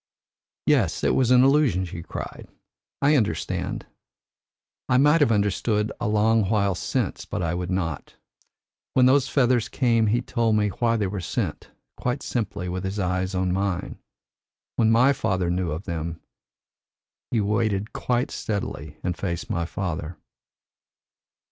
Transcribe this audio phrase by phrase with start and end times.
[0.65, 2.47] "Yes, it was an illusion," she cried.
[3.03, 3.85] "I understand.
[4.89, 8.15] I might have understood a long while since, but I would not.
[8.95, 12.97] When those feathers came he told me why they were sent, quite simply, with his
[12.97, 13.99] eyes on mine.
[14.75, 16.19] When my father knew of them,
[17.29, 20.17] he waited quite steadily and faced my father."